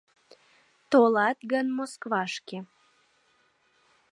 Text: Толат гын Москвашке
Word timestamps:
Толат 0.89 1.37
гын 1.51 1.65
Москвашке 1.77 2.57